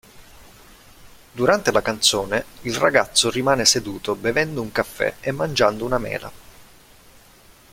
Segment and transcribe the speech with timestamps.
[1.31, 6.31] Durante la canzone il ragazzo rimane seduto bevendo un caffè e mangiando una mela.